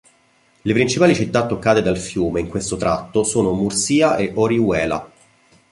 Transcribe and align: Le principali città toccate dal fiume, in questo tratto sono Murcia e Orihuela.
Le 0.63 0.73
principali 0.73 1.13
città 1.13 1.45
toccate 1.45 1.83
dal 1.83 1.95
fiume, 1.95 2.39
in 2.39 2.47
questo 2.49 2.75
tratto 2.75 3.23
sono 3.23 3.51
Murcia 3.53 4.15
e 4.17 4.31
Orihuela. 4.33 5.11